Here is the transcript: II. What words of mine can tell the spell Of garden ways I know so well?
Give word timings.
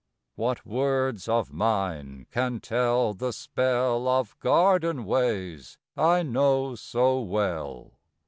II. 0.01 0.33
What 0.35 0.65
words 0.65 1.27
of 1.29 1.53
mine 1.53 2.25
can 2.31 2.59
tell 2.59 3.13
the 3.13 3.31
spell 3.31 4.07
Of 4.07 4.35
garden 4.39 5.05
ways 5.05 5.77
I 5.95 6.23
know 6.23 6.73
so 6.73 7.19
well? 7.21 7.99